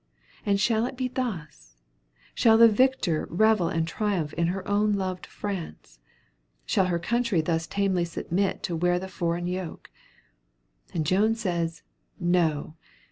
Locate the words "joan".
11.05-11.35